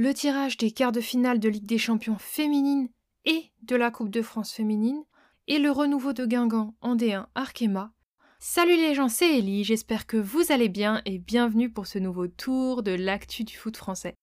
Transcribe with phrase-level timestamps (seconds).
[0.00, 2.88] Le tirage des quarts de finale de Ligue des Champions féminine
[3.24, 5.02] et de la Coupe de France féminine
[5.48, 7.92] et le renouveau de Guingamp en D1 Arkema.
[8.38, 12.28] Salut les gens, c'est Ellie, j'espère que vous allez bien et bienvenue pour ce nouveau
[12.28, 14.14] tour de l'actu du foot français.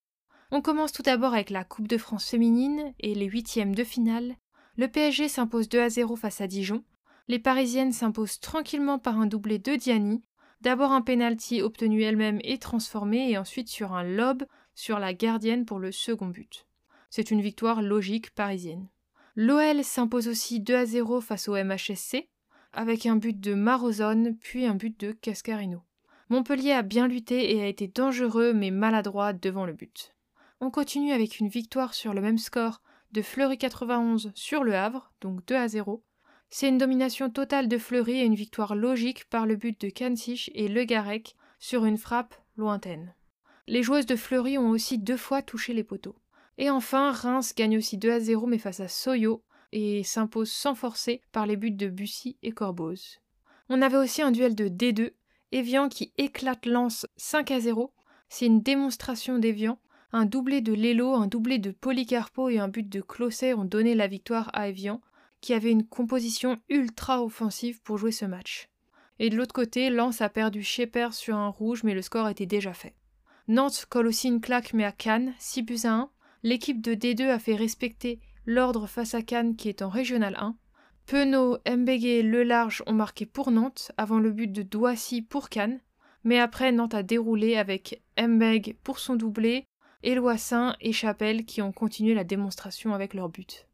[0.51, 4.37] On commence tout d'abord avec la Coupe de France féminine et les huitièmes de finale.
[4.77, 6.85] Le PSG s'impose 2 à 0 face à Dijon.
[7.27, 10.23] Les Parisiennes s'imposent tranquillement par un doublé de Diani.
[10.61, 15.65] D'abord un penalty obtenu elle-même et transformé et ensuite sur un lob sur la gardienne
[15.65, 16.67] pour le second but.
[17.09, 18.87] C'est une victoire logique parisienne.
[19.35, 22.29] L'OL s'impose aussi 2 à 0 face au MHSC,
[22.73, 25.81] avec un but de Marozone puis un but de Cascarino.
[26.29, 30.13] Montpellier a bien lutté et a été dangereux mais maladroit devant le but.
[30.61, 35.11] On continue avec une victoire sur le même score de Fleury 91 sur le Havre,
[35.21, 36.03] donc 2 à 0.
[36.49, 40.51] C'est une domination totale de Fleury et une victoire logique par le but de Kansich
[40.53, 43.13] et Le Garec sur une frappe lointaine.
[43.67, 46.15] Les joueuses de Fleury ont aussi deux fois touché les poteaux.
[46.57, 50.75] Et enfin, Reims gagne aussi 2 à 0 mais face à Soyo et s'impose sans
[50.75, 53.19] forcer par les buts de Bussy et Corboz.
[53.67, 55.11] On avait aussi un duel de D2,
[55.51, 57.93] Evian qui éclate Lens 5 à 0.
[58.29, 59.79] C'est une démonstration d'Evian.
[60.11, 63.95] Un doublé de Lelo, un doublé de Policarpo et un but de Closet ont donné
[63.95, 65.01] la victoire à Evian,
[65.41, 68.69] qui avait une composition ultra offensive pour jouer ce match.
[69.19, 72.45] Et de l'autre côté, Lens a perdu Shepherd sur un rouge, mais le score était
[72.45, 72.95] déjà fait.
[73.47, 76.09] Nantes colle aussi une claque mais à Cannes, 6 buts à 1.
[76.43, 80.55] L'équipe de D2 a fait respecter l'ordre face à Cannes qui est en Régional 1.
[81.05, 85.79] Penaud, Mbege Le Large ont marqué pour Nantes avant le but de Douassi pour Cannes.
[86.23, 89.67] Mais après, Nantes a déroulé avec Mbeg pour son doublé,
[90.01, 93.67] Éloissin et Chapelle qui ont continué la démonstration avec leur but.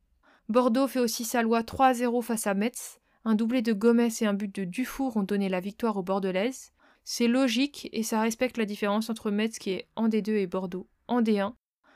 [0.49, 2.99] Bordeaux fait aussi sa loi 3-0 face à Metz.
[3.23, 6.71] Un doublé de Gomez et un but de Dufour ont donné la victoire aux Bordelaises.
[7.03, 10.87] C'est logique et ça respecte la différence entre Metz qui est en D2 et Bordeaux
[11.07, 11.53] en D1.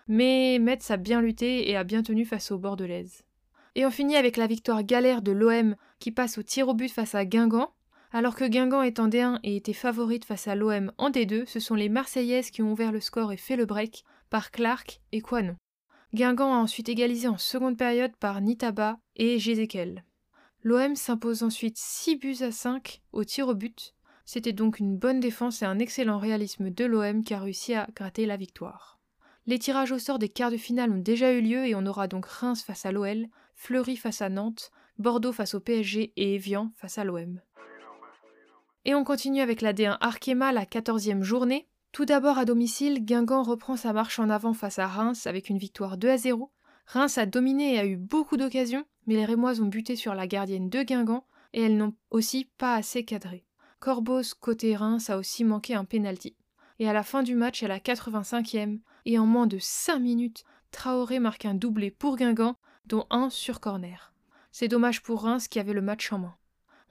[0.08, 3.24] Mais Metz a bien lutté et a bien tenu face aux Bordelaises.
[3.76, 6.92] Et on finit avec la victoire galère de l'OM qui passe au tir au but
[6.92, 7.74] face à Guingamp.
[8.12, 11.60] Alors que Guingamp est en D1 et était favorite face à l'OM en D2, ce
[11.60, 15.22] sont les Marseillaises qui ont ouvert le score et fait le break par Clark et
[15.22, 15.56] Quanon.
[16.16, 20.06] Guingamp a ensuite égalisé en seconde période par Nitaba et Jezekel.
[20.64, 23.94] L'OM s'impose ensuite 6 buts à 5 au tir au but
[24.26, 27.88] c'était donc une bonne défense et un excellent réalisme de l'OM qui a réussi à
[27.96, 29.00] gratter la victoire.
[29.46, 32.08] Les tirages au sort des quarts de finale ont déjà eu lieu et on aura
[32.08, 36.72] donc Reims face à l'OL, Fleury face à Nantes, Bordeaux face au PSG et Evian
[36.76, 37.40] face à l'OM.
[38.86, 41.68] Et on continue avec la D1 Arkema la 14e journée.
[41.96, 45.58] Tout d'abord à domicile, Guingamp reprend sa marche en avant face à Reims avec une
[45.58, 46.52] victoire 2 à 0.
[46.88, 50.28] Reims a dominé et a eu beaucoup d'occasions, mais les Rémoises ont buté sur la
[50.28, 53.46] gardienne de Guingamp et elles n'ont aussi pas assez cadré.
[53.80, 56.36] Corboz côté Reims a aussi manqué un penalty.
[56.80, 60.44] Et à la fin du match, à la 85e, et en moins de 5 minutes,
[60.72, 62.58] Traoré marque un doublé pour Guingamp,
[62.88, 64.12] dont un sur corner.
[64.52, 66.36] C'est dommage pour Reims qui avait le match en main.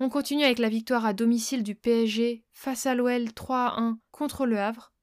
[0.01, 3.99] On continue avec la victoire à domicile du PSG face à l'OL 3 à 1
[4.11, 4.94] contre le Havre.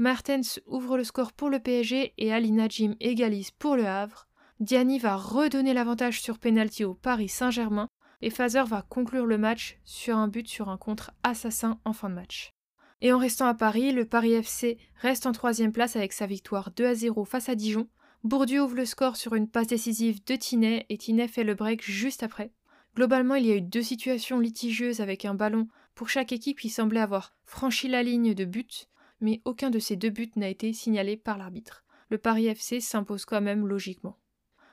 [0.00, 4.28] Martens ouvre le score pour le PSG et Ali Najim égalise pour le Havre.
[4.58, 7.86] Diani va redonner l'avantage sur penalty au Paris Saint-Germain
[8.22, 12.08] et Fazer va conclure le match sur un but sur un contre assassin en fin
[12.08, 12.54] de match.
[13.02, 16.70] Et en restant à Paris, le Paris FC reste en troisième place avec sa victoire
[16.70, 17.86] 2 à 0 face à Dijon.
[18.24, 21.82] Bourdieu ouvre le score sur une passe décisive de Tinet et Tinet fait le break
[21.84, 22.54] juste après.
[22.96, 26.70] Globalement, il y a eu deux situations litigieuses avec un ballon pour chaque équipe qui
[26.70, 28.88] semblait avoir franchi la ligne de but,
[29.20, 31.84] mais aucun de ces deux buts n'a été signalé par l'arbitre.
[32.08, 34.16] Le Paris FC s'impose quand même logiquement.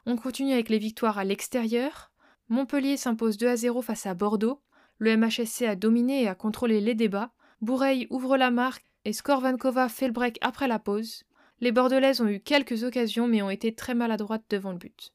[0.05, 2.11] On continue avec les victoires à l'extérieur.
[2.49, 4.61] Montpellier s'impose 2 à 0 face à Bordeaux.
[4.97, 7.31] Le MHSC a dominé et a contrôlé les débats.
[7.61, 11.23] Boureille ouvre la marque et Skorvankova fait le break après la pause.
[11.59, 15.13] Les Bordelaises ont eu quelques occasions mais ont été très maladroites devant le but.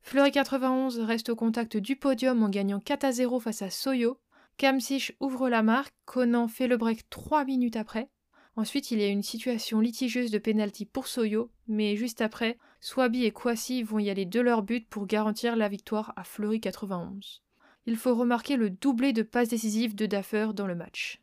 [0.00, 4.18] Fleury 91 reste au contact du podium en gagnant 4 à 0 face à Soyo.
[4.58, 8.10] Kamsich ouvre la marque, Conan fait le break 3 minutes après.
[8.54, 13.24] Ensuite, il y a une situation litigieuse de pénalty pour Soyo, mais juste après, Swabi
[13.24, 17.42] et Kwasi vont y aller de leur but pour garantir la victoire à Fleury 91.
[17.86, 21.22] Il faut remarquer le doublé de passes décisives de Daffer dans le match.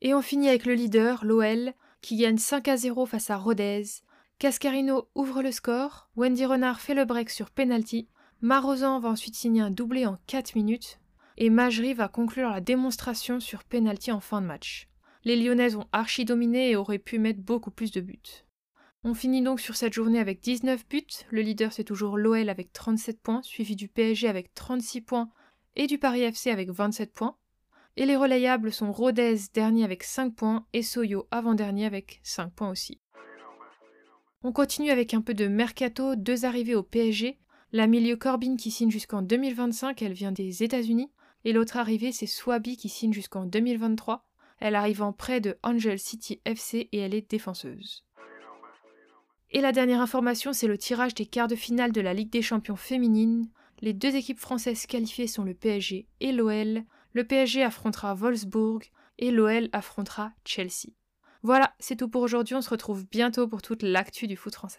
[0.00, 3.82] Et on finit avec le leader, l'OL, qui gagne 5 à 0 face à Rodez.
[4.38, 8.08] Cascarino ouvre le score, Wendy Renard fait le break sur penalty,
[8.40, 11.00] Marozan va ensuite signer un doublé en 4 minutes,
[11.38, 14.88] et Majri va conclure la démonstration sur penalty en fin de match.
[15.24, 18.44] Les Lyonnaises ont archi dominé et auraient pu mettre beaucoup plus de buts.
[19.04, 21.06] On finit donc sur cette journée avec 19 buts.
[21.30, 25.30] Le leader c'est toujours l'OL avec 37 points, suivi du PSG avec 36 points
[25.76, 27.36] et du Paris FC avec 27 points.
[27.96, 32.70] Et les relayables sont Rodez dernier avec 5 points et Soyo avant-dernier avec 5 points
[32.70, 33.00] aussi.
[34.42, 37.38] On continue avec un peu de mercato, deux arrivées au PSG.
[37.72, 41.10] La milieu Corbin qui signe jusqu'en 2025, elle vient des États-Unis.
[41.44, 44.27] Et l'autre arrivée, c'est Swabi qui signe jusqu'en 2023.
[44.60, 48.04] Elle arrive en prêt de Angel City FC et elle est défenseuse.
[49.50, 52.42] Et la dernière information, c'est le tirage des quarts de finale de la Ligue des
[52.42, 53.48] champions féminines.
[53.80, 56.82] Les deux équipes françaises qualifiées sont le PSG et l'OL.
[57.12, 58.82] Le PSG affrontera Wolfsburg
[59.18, 60.92] et l'OL affrontera Chelsea.
[61.42, 62.56] Voilà, c'est tout pour aujourd'hui.
[62.56, 64.76] On se retrouve bientôt pour toute l'actu du foot français.